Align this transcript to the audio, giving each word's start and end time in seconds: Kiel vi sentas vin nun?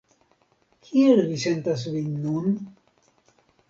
Kiel 0.87 1.23
vi 1.29 1.39
sentas 1.45 1.87
vin 1.99 2.11
nun? 2.27 2.61